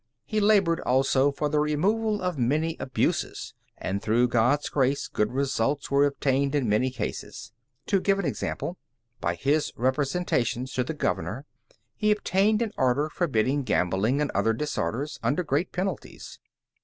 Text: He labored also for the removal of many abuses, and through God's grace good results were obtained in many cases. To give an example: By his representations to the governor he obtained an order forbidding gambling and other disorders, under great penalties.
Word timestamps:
He 0.25 0.39
labored 0.39 0.79
also 0.79 1.31
for 1.31 1.47
the 1.47 1.59
removal 1.59 2.23
of 2.23 2.35
many 2.39 2.75
abuses, 2.79 3.53
and 3.77 4.01
through 4.01 4.29
God's 4.29 4.67
grace 4.67 5.07
good 5.07 5.31
results 5.31 5.91
were 5.91 6.05
obtained 6.07 6.55
in 6.55 6.67
many 6.67 6.89
cases. 6.89 7.51
To 7.85 8.01
give 8.01 8.17
an 8.17 8.25
example: 8.25 8.79
By 9.19 9.35
his 9.35 9.71
representations 9.75 10.73
to 10.73 10.83
the 10.83 10.95
governor 10.95 11.45
he 11.95 12.09
obtained 12.09 12.63
an 12.63 12.71
order 12.77 13.09
forbidding 13.09 13.61
gambling 13.61 14.21
and 14.21 14.31
other 14.31 14.53
disorders, 14.53 15.19
under 15.21 15.43
great 15.43 15.71
penalties. 15.71 16.39